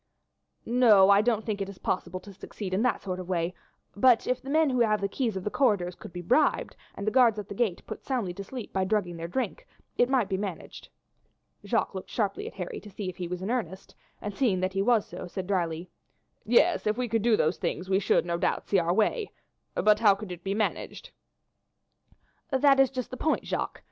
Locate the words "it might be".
9.99-10.37